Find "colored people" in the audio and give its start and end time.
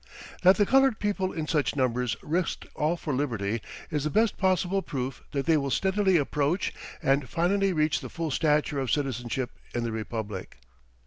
0.65-1.31